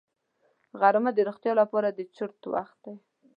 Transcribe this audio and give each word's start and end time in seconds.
غرمه 0.79 1.11
د 1.13 1.19
روغتیا 1.27 1.53
لپاره 1.61 1.87
د 1.91 1.99
چرت 2.15 2.41
وخت 2.53 2.77
دی 2.83 2.95